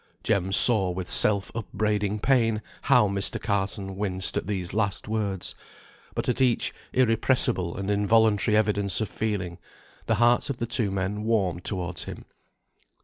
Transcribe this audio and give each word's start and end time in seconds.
Jem 0.23 0.51
saw 0.51 0.89
with 0.89 1.11
self 1.11 1.51
upbraiding 1.53 2.21
pain 2.21 2.63
how 2.85 3.07
Mr. 3.07 3.39
Carson 3.39 3.95
winced 3.95 4.35
at 4.35 4.47
these 4.47 4.73
last 4.73 5.07
words, 5.07 5.53
but 6.15 6.27
at 6.27 6.41
each 6.41 6.73
irrepressible 6.91 7.77
and 7.77 7.91
involuntary 7.91 8.57
evidence 8.57 8.99
of 8.99 9.09
feeling, 9.09 9.59
the 10.07 10.15
hearts 10.15 10.49
of 10.49 10.57
the 10.57 10.65
two 10.65 10.89
men 10.89 11.21
warmed 11.21 11.63
towards 11.63 12.05
him. 12.05 12.25